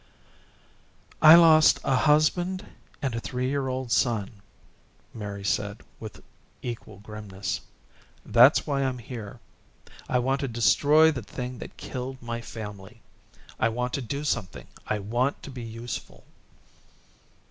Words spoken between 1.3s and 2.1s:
lost a